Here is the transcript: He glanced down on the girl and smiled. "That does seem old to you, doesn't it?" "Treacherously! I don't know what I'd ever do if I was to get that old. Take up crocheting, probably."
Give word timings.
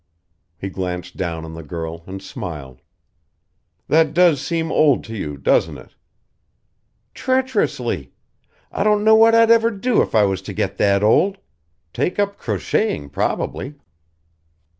He 0.57 0.69
glanced 0.71 1.15
down 1.15 1.45
on 1.45 1.53
the 1.53 1.61
girl 1.61 2.03
and 2.07 2.23
smiled. 2.23 2.81
"That 3.87 4.15
does 4.15 4.41
seem 4.41 4.71
old 4.71 5.03
to 5.03 5.15
you, 5.15 5.37
doesn't 5.37 5.77
it?" 5.77 5.93
"Treacherously! 7.13 8.11
I 8.71 8.83
don't 8.83 9.03
know 9.03 9.13
what 9.13 9.35
I'd 9.35 9.51
ever 9.51 9.69
do 9.69 10.01
if 10.01 10.15
I 10.15 10.23
was 10.23 10.41
to 10.41 10.53
get 10.53 10.77
that 10.77 11.03
old. 11.03 11.37
Take 11.93 12.17
up 12.17 12.39
crocheting, 12.39 13.09
probably." 13.11 13.75